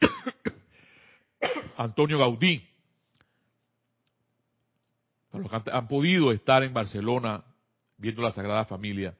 [1.76, 2.66] Antonio Gaudí.
[5.30, 7.44] Para los que han podido estar en Barcelona
[7.98, 9.14] viendo la Sagrada Familia,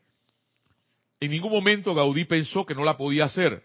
[1.21, 3.63] en ningún momento Gaudí pensó que no la podía hacer.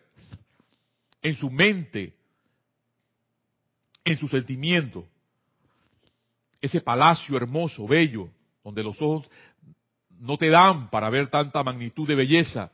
[1.21, 2.13] En su mente
[4.05, 5.05] en su sentimiento.
[6.61, 8.29] Ese palacio hermoso, bello,
[8.63, 9.29] donde los ojos
[10.19, 12.71] no te dan para ver tanta magnitud de belleza.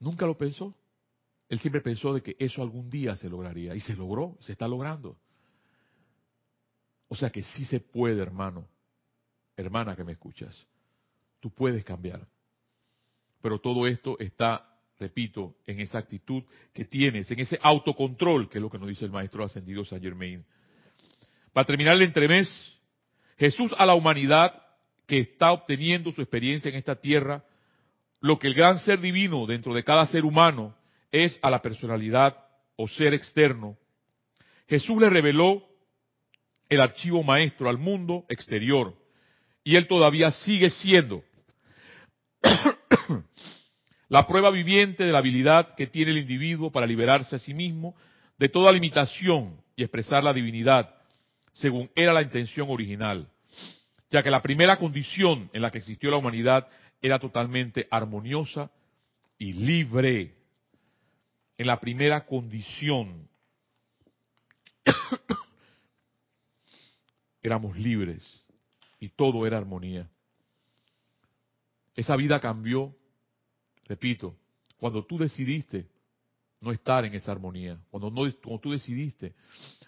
[0.00, 0.74] Nunca lo pensó.
[1.48, 3.74] Él siempre pensó de que eso algún día se lograría.
[3.74, 5.16] Y se logró, se está logrando.
[7.08, 8.66] O sea que sí se puede, hermano,
[9.56, 10.66] hermana que me escuchas.
[11.40, 12.26] Tú puedes cambiar.
[13.42, 14.71] Pero todo esto está
[15.02, 19.04] repito, en esa actitud que tienes, en ese autocontrol, que es lo que nos dice
[19.04, 20.44] el maestro ascendido Saint Germain.
[21.52, 22.48] Para terminar el entremés,
[23.36, 24.62] Jesús a la humanidad
[25.06, 27.44] que está obteniendo su experiencia en esta tierra,
[28.20, 30.74] lo que el gran ser divino dentro de cada ser humano
[31.10, 32.36] es a la personalidad
[32.76, 33.76] o ser externo.
[34.68, 35.64] Jesús le reveló
[36.68, 38.94] el archivo maestro al mundo exterior
[39.64, 41.22] y él todavía sigue siendo
[44.12, 47.94] la prueba viviente de la habilidad que tiene el individuo para liberarse a sí mismo
[48.36, 50.94] de toda limitación y expresar la divinidad,
[51.54, 53.26] según era la intención original,
[54.10, 56.68] ya que la primera condición en la que existió la humanidad
[57.00, 58.70] era totalmente armoniosa
[59.38, 60.34] y libre.
[61.56, 63.30] En la primera condición
[67.42, 68.44] éramos libres
[69.00, 70.06] y todo era armonía.
[71.96, 72.94] Esa vida cambió
[73.92, 74.34] Repito,
[74.78, 75.86] cuando tú decidiste
[76.62, 79.34] no estar en esa armonía, cuando, no, cuando tú decidiste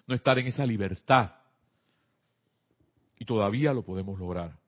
[0.07, 1.33] no estar en esa libertad.
[3.19, 4.59] Y todavía lo podemos lograr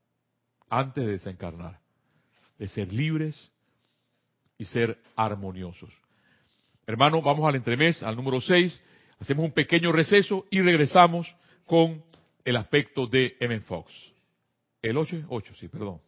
[0.70, 1.78] antes de desencarnar,
[2.58, 3.52] de ser libres
[4.56, 5.92] y ser armoniosos.
[6.86, 8.82] Hermano, vamos al entremés, al número 6,
[9.18, 12.02] hacemos un pequeño receso y regresamos con
[12.42, 13.60] el aspecto de M.
[13.60, 13.92] Fox.
[14.80, 16.05] El 8, 8, sí, perdón.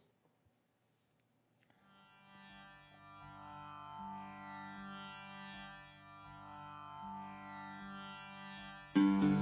[8.99, 9.38] La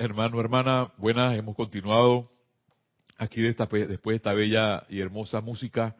[0.00, 2.30] Hermano, hermana, buenas, hemos continuado
[3.16, 5.96] aquí de esta, después de esta bella y hermosa música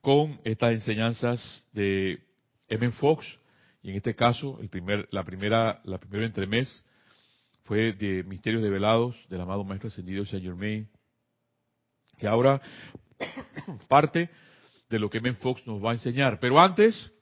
[0.00, 2.18] con estas enseñanzas de
[2.68, 2.90] M.
[2.92, 3.26] Fox,
[3.82, 6.82] y en este caso, el primer, la primera, la primera entremés
[7.64, 10.88] fue de Misterios Develados del amado Maestro Ascendido Saint Germain,
[12.16, 12.62] que ahora
[13.88, 14.30] parte
[14.88, 15.34] de lo que M.
[15.34, 16.40] Fox nos va a enseñar.
[16.40, 17.12] Pero antes,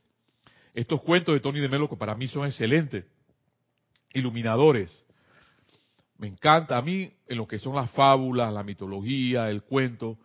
[0.74, 3.04] estos cuentos de Tony de Melo que para mí son excelentes,
[4.14, 5.04] iluminadores.
[6.22, 10.18] Me encanta, a mí en lo que son las fábulas, la mitología, el cuento,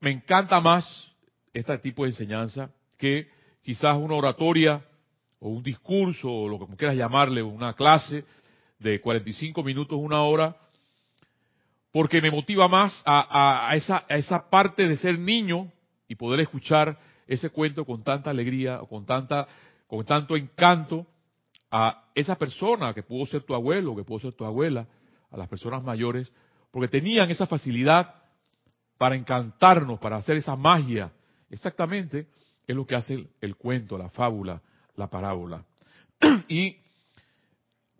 [0.00, 1.12] me encanta más
[1.52, 3.28] este tipo de enseñanza que
[3.62, 4.82] quizás una oratoria
[5.40, 8.24] o un discurso o lo que quieras llamarle, una clase
[8.78, 10.56] de 45 minutos, una hora,
[11.92, 15.70] porque me motiva más a, esa, a esa parte de ser niño
[16.08, 19.46] y poder escuchar ese cuento con tanta alegría, con tanta,
[19.86, 21.06] con tanto encanto
[21.70, 24.86] a esa persona que pudo ser tu abuelo, que pudo ser tu abuela,
[25.30, 26.32] a las personas mayores,
[26.70, 28.14] porque tenían esa facilidad
[28.96, 31.12] para encantarnos, para hacer esa magia.
[31.50, 32.26] Exactamente
[32.66, 34.62] es lo que hace el, cuento, la fábula,
[34.96, 35.64] la parábola.
[36.48, 36.76] y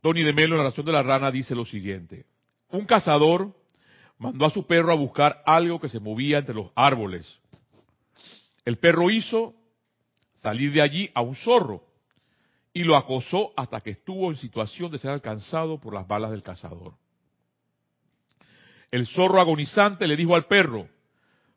[0.03, 2.27] Tony de Melo en la Nación de la Rana dice lo siguiente.
[2.71, 3.55] Un cazador
[4.19, 7.41] mandó a su perro a buscar algo que se movía entre los árboles.
[8.65, 9.55] El perro hizo
[10.37, 11.88] salir de allí a un zorro
[12.79, 16.45] y lo acosó hasta que estuvo en situación de ser alcanzado por las balas del
[16.45, 16.95] cazador.
[18.93, 20.89] El zorro agonizante le dijo al perro,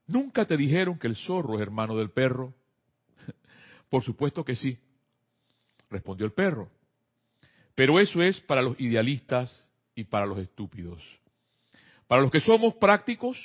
[0.08, 2.56] ¿nunca te dijeron que el zorro es hermano del perro?
[3.92, 4.80] por supuesto que sí,
[5.92, 6.72] respondió el perro.
[7.76, 11.04] Pero eso es para los idealistas y para los estúpidos.
[12.08, 13.38] Para los que somos prácticos,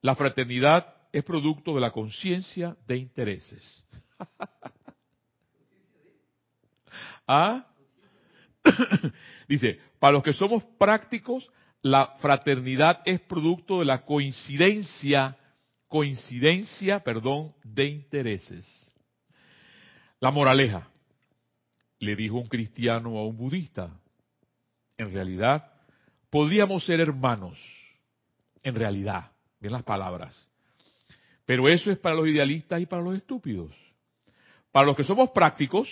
[0.00, 3.84] la fraternidad es producto de la conciencia de intereses.
[9.48, 11.50] Dice, para los que somos prácticos,
[11.82, 15.36] la fraternidad es producto de la coincidencia,
[15.88, 18.94] coincidencia, perdón, de intereses.
[20.20, 20.88] La moraleja,
[21.98, 23.90] le dijo un cristiano a un budista,
[24.96, 25.72] en realidad,
[26.30, 27.58] podríamos ser hermanos,
[28.62, 30.48] en realidad, bien las palabras.
[31.44, 33.72] Pero eso es para los idealistas y para los estúpidos.
[34.70, 35.88] Para los que somos prácticos,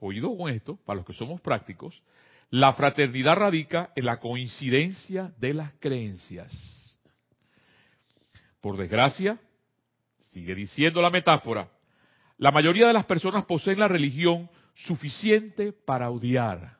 [0.00, 2.02] oído con esto, para los que somos prácticos,
[2.50, 6.52] la fraternidad radica en la coincidencia de las creencias.
[8.60, 9.38] Por desgracia,
[10.32, 11.68] sigue diciendo la metáfora,
[12.38, 16.78] la mayoría de las personas poseen la religión suficiente para odiar,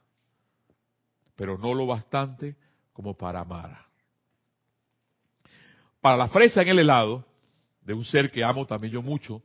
[1.37, 2.57] pero no lo bastante
[2.93, 3.87] como para amar.
[6.01, 7.27] Para la fresa en el helado,
[7.83, 9.43] de un ser que amo también yo mucho,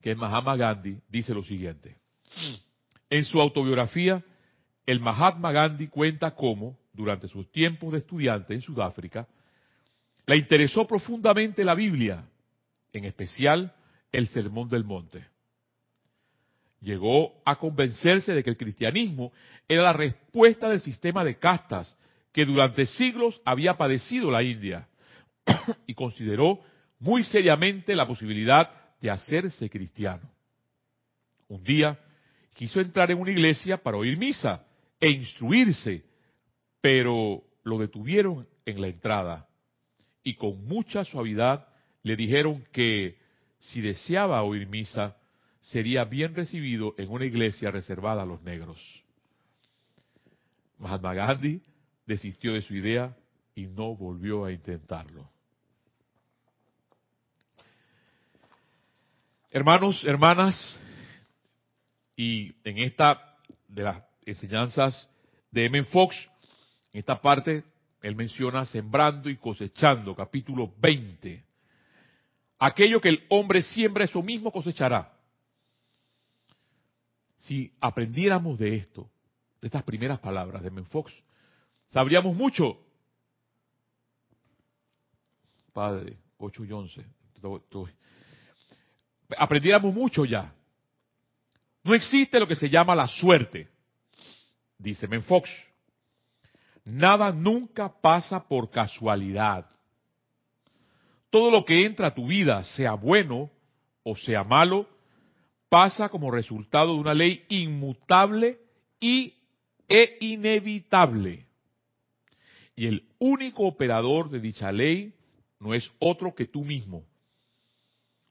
[0.00, 1.96] que es Mahatma Gandhi, dice lo siguiente.
[3.10, 4.24] En su autobiografía,
[4.86, 9.26] el Mahatma Gandhi cuenta cómo, durante sus tiempos de estudiante en Sudáfrica,
[10.26, 12.24] le interesó profundamente la Biblia,
[12.92, 13.74] en especial
[14.12, 15.26] el Sermón del Monte.
[16.80, 19.32] Llegó a convencerse de que el cristianismo
[19.68, 21.96] era la respuesta del sistema de castas
[22.32, 24.88] que durante siglos había padecido la India
[25.86, 26.60] y consideró
[27.00, 30.30] muy seriamente la posibilidad de hacerse cristiano.
[31.48, 31.98] Un día
[32.60, 34.66] quiso entrar en una iglesia para oír misa
[35.00, 36.04] e instruirse,
[36.82, 39.48] pero lo detuvieron en la entrada
[40.22, 41.66] y con mucha suavidad
[42.02, 43.16] le dijeron que
[43.60, 45.16] si deseaba oír misa,
[45.62, 48.78] sería bien recibido en una iglesia reservada a los negros.
[50.76, 51.62] Mahatma Gandhi
[52.04, 53.16] desistió de su idea
[53.54, 55.30] y no volvió a intentarlo.
[59.50, 60.78] Hermanos, hermanas,
[62.20, 63.34] y en esta
[63.66, 65.08] de las enseñanzas
[65.50, 65.84] de M.
[65.84, 66.14] Fox,
[66.92, 67.64] en esta parte,
[68.02, 71.42] él menciona sembrando y cosechando, capítulo 20.
[72.58, 75.16] Aquello que el hombre siembra, eso mismo cosechará.
[77.38, 79.08] Si aprendiéramos de esto,
[79.62, 80.84] de estas primeras palabras de M.
[80.84, 81.10] Fox,
[81.88, 82.78] sabríamos mucho.
[85.72, 87.06] Padre, 8 y 11.
[89.38, 90.52] Aprendiéramos mucho ya.
[91.82, 93.68] No existe lo que se llama la suerte,
[94.78, 95.50] dice Menfox.
[96.84, 99.66] Nada nunca pasa por casualidad.
[101.30, 103.50] Todo lo que entra a tu vida, sea bueno
[104.02, 104.88] o sea malo,
[105.68, 108.58] pasa como resultado de una ley inmutable
[108.98, 109.34] y,
[109.88, 111.46] e inevitable.
[112.74, 115.14] Y el único operador de dicha ley
[115.60, 117.04] no es otro que tú mismo.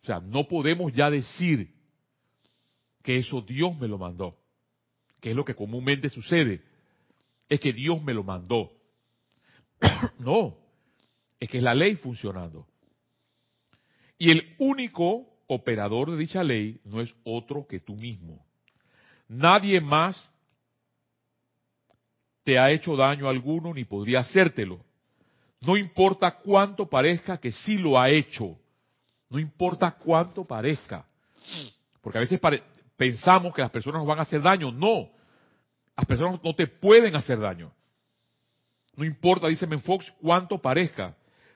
[0.01, 1.78] O sea, no podemos ya decir
[3.09, 4.37] que eso Dios me lo mandó,
[5.19, 6.61] que es lo que comúnmente sucede,
[7.49, 8.71] es que Dios me lo mandó.
[10.19, 10.55] no,
[11.39, 12.67] es que es la ley funcionando.
[14.19, 18.45] Y el único operador de dicha ley no es otro que tú mismo.
[19.27, 20.31] Nadie más
[22.43, 24.85] te ha hecho daño alguno ni podría hacértelo.
[25.61, 28.55] No importa cuánto parezca que sí lo ha hecho.
[29.31, 31.07] No importa cuánto parezca.
[32.01, 32.39] Porque a veces
[32.99, 34.73] pensamos que las personas nos van a hacer daño.
[34.73, 35.09] No.
[35.95, 37.71] Las personas no te pueden hacer daño.
[38.97, 41.15] No importa, dice Menfox, cuánto parezca.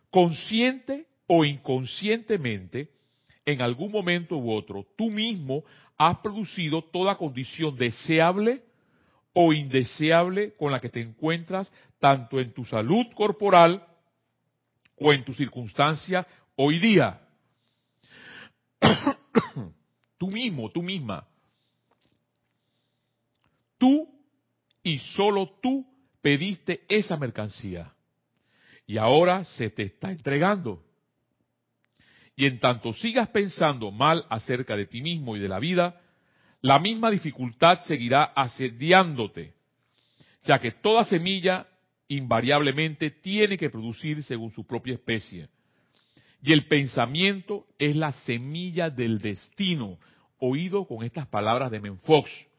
[0.09, 2.89] Consciente o inconscientemente,
[3.45, 5.65] en algún momento u otro, tú mismo
[5.97, 8.63] has producido toda condición deseable
[9.33, 13.85] o indeseable con la que te encuentras tanto en tu salud corporal
[14.97, 16.25] o en tu circunstancia
[16.55, 17.19] hoy día.
[20.17, 21.27] tú mismo, tú misma.
[23.83, 24.07] Tú
[24.81, 25.85] y solo tú
[26.21, 27.93] pediste esa mercancía.
[28.87, 30.81] Y ahora se te está entregando.
[32.33, 35.99] Y en tanto sigas pensando mal acerca de ti mismo y de la vida,
[36.61, 39.53] la misma dificultad seguirá asediándote,
[40.45, 41.67] ya que toda semilla
[42.07, 45.49] invariablemente tiene que producir según su propia especie.
[46.41, 49.97] Y el pensamiento es la semilla del destino,
[50.39, 52.52] oído con estas palabras de Menfox.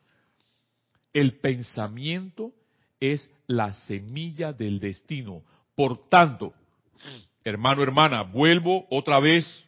[1.14, 2.52] El pensamiento
[3.00, 5.42] es la semilla del destino.
[5.74, 6.52] Por tanto,
[7.44, 9.66] hermano, hermana, vuelvo otra vez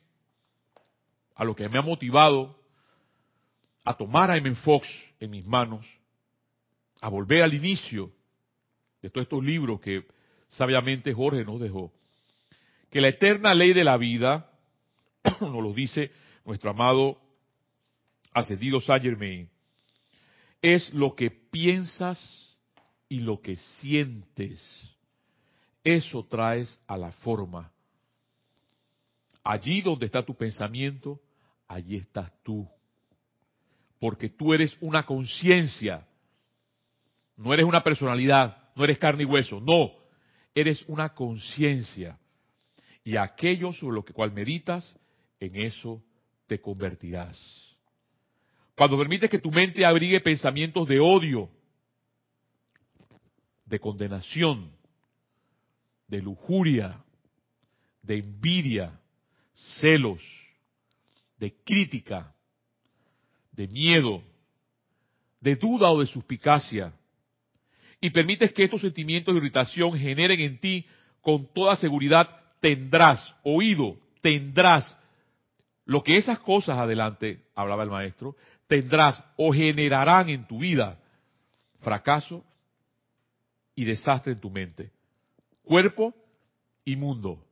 [1.37, 2.59] a lo que me ha motivado
[3.85, 4.55] a tomar a M.
[4.57, 4.89] Fox
[5.21, 5.87] en mis manos,
[7.01, 8.11] a volver al inicio
[9.01, 10.05] de todos estos libros que
[10.49, 11.93] sabiamente Jorge nos dejó,
[12.91, 14.51] que la eterna ley de la vida,
[15.41, 16.11] nos lo dice
[16.45, 17.21] nuestro amado
[18.33, 19.49] ascendido Saint Germain,
[20.63, 22.19] es lo que piensas
[23.09, 24.61] y lo que sientes.
[25.85, 27.71] Eso traes a la forma.
[29.45, 31.21] Allí donde está tu pensamiento,
[31.69, 32.69] allí estás tú
[33.99, 36.07] porque tú eres una conciencia.
[37.37, 39.93] No eres una personalidad, no eres carne y hueso, no,
[40.55, 42.19] eres una conciencia.
[43.05, 44.97] Y aquello sobre lo que cual meditas,
[45.39, 46.03] en eso
[46.47, 47.66] te convertirás.
[48.77, 51.49] Cuando permites que tu mente abrigue pensamientos de odio,
[53.65, 54.71] de condenación,
[56.07, 57.03] de lujuria,
[58.03, 59.01] de envidia,
[59.81, 60.23] celos,
[61.39, 62.35] de crítica,
[63.51, 64.23] de miedo,
[65.41, 66.93] de duda o de suspicacia,
[67.99, 70.87] y permites que estos sentimientos de irritación generen en ti,
[71.23, 72.29] con toda seguridad
[72.61, 74.97] tendrás, oído, tendrás
[75.87, 78.37] lo que esas cosas adelante, hablaba el maestro,
[78.67, 80.99] tendrás o generarán en tu vida
[81.81, 82.45] fracaso
[83.75, 84.91] y desastre en tu mente,
[85.63, 86.15] cuerpo
[86.85, 87.45] y mundo.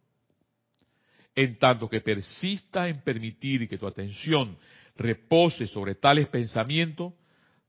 [1.34, 4.56] En tanto que persista en permitir que tu atención
[4.96, 7.12] repose sobre tales pensamientos,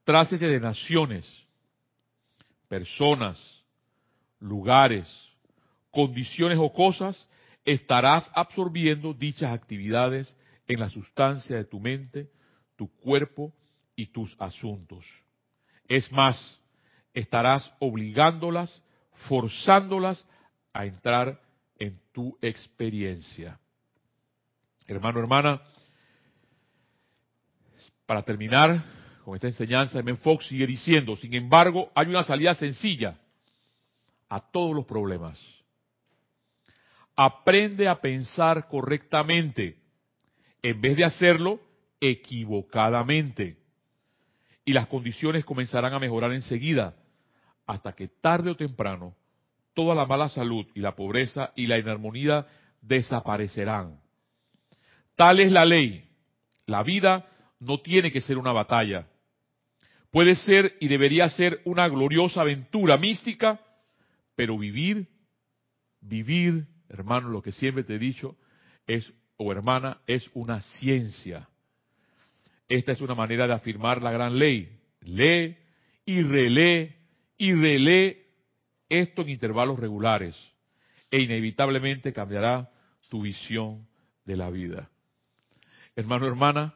[0.03, 1.27] trátese de naciones,
[2.67, 3.63] personas,
[4.39, 5.07] lugares,
[5.89, 7.27] condiciones o cosas,
[7.65, 10.35] estarás absorbiendo dichas actividades
[10.67, 12.29] en la sustancia de tu mente,
[12.76, 13.53] tu cuerpo
[13.95, 15.05] y tus asuntos.
[15.88, 16.59] Es más,
[17.13, 18.84] estarás obligándolas,
[19.28, 20.28] forzándolas
[20.73, 21.39] a entrar
[21.80, 23.59] en tu experiencia.
[24.88, 25.61] Hermano, hermana,
[28.05, 28.84] para terminar
[29.23, 33.17] con esta enseñanza, Men Fox sigue diciendo, sin embargo, hay una salida sencilla
[34.30, 35.39] a todos los problemas.
[37.15, 39.78] Aprende a pensar correctamente
[40.61, 41.59] en vez de hacerlo
[41.99, 43.57] equivocadamente.
[44.63, 46.95] Y las condiciones comenzarán a mejorar enseguida,
[47.67, 49.15] hasta que tarde o temprano
[49.73, 52.47] toda la mala salud y la pobreza y la inarmonía
[52.81, 53.99] desaparecerán.
[55.15, 56.09] Tal es la ley.
[56.65, 57.27] La vida
[57.59, 59.07] no tiene que ser una batalla.
[60.11, 63.59] Puede ser y debería ser una gloriosa aventura mística,
[64.35, 65.07] pero vivir,
[65.99, 68.37] vivir, hermano, lo que siempre te he dicho,
[68.87, 71.49] es, o hermana, es una ciencia.
[72.68, 74.80] Esta es una manera de afirmar la gran ley.
[75.01, 75.57] Lee
[76.05, 76.95] y relee
[77.38, 78.26] y relee
[78.89, 80.36] esto en intervalos regulares
[81.11, 82.70] e inevitablemente cambiará
[83.09, 83.88] tu visión
[84.26, 84.89] de la vida.
[85.95, 86.74] Hermano, hermana,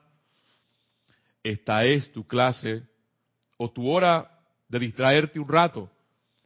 [1.44, 2.84] esta es tu clase
[3.58, 5.92] o tu hora de distraerte un rato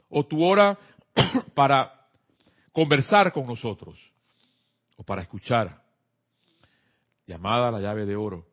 [0.10, 0.78] o tu hora
[1.54, 2.08] para
[2.72, 4.00] conversar con nosotros
[4.96, 5.82] o para escuchar.
[7.26, 8.53] Llamada la llave de oro,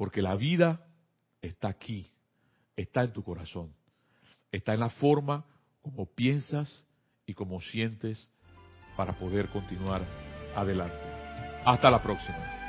[0.00, 0.80] porque la vida
[1.42, 2.10] está aquí,
[2.74, 3.74] está en tu corazón,
[4.50, 5.44] está en la forma
[5.82, 6.86] como piensas
[7.26, 8.26] y cómo sientes
[8.96, 10.00] para poder continuar
[10.56, 11.06] adelante.
[11.66, 12.59] Hasta la próxima.